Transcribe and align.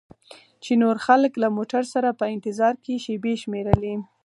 چې 0.63 0.71
نور 0.83 0.97
خلک 1.05 1.31
له 1.43 1.47
موټر 1.57 1.83
سره 1.93 2.09
په 2.19 2.25
انتظار 2.33 2.75
کې 2.83 3.01
شیبې 3.05 3.33
شمیرلې. 3.43 3.93